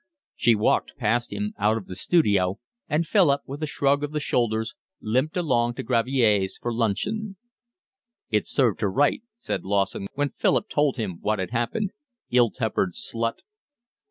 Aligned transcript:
She 0.35 0.55
walked 0.55 0.97
past 0.97 1.31
him, 1.31 1.53
out 1.59 1.77
of 1.77 1.85
the 1.85 1.93
studio, 1.95 2.57
and 2.89 3.05
Philip, 3.05 3.41
with 3.45 3.61
a 3.61 3.67
shrug 3.67 4.03
of 4.03 4.13
the 4.13 4.19
shoulders, 4.19 4.73
limped 4.99 5.37
along 5.37 5.75
to 5.75 5.83
Gravier's 5.83 6.57
for 6.57 6.73
luncheon. 6.73 7.37
"It 8.31 8.47
served 8.47 8.81
her 8.81 8.91
right," 8.91 9.21
said 9.37 9.63
Lawson, 9.63 10.07
when 10.15 10.31
Philip 10.31 10.69
told 10.69 10.97
him 10.97 11.19
what 11.21 11.37
had 11.37 11.51
happened. 11.51 11.91
"Ill 12.31 12.49
tempered 12.49 12.93
slut." 12.95 13.41